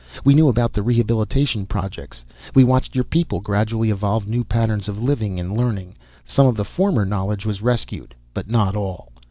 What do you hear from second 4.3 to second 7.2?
patterns of living and learning. Some of the former